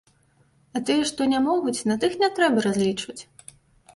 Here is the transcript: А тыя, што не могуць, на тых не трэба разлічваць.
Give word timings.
А 0.77 0.79
тыя, 0.89 1.01
што 1.09 1.27
не 1.33 1.41
могуць, 1.49 1.75
на 1.91 1.97
тых 2.03 2.17
не 2.23 2.29
трэба 2.39 2.63
разлічваць. 2.69 3.19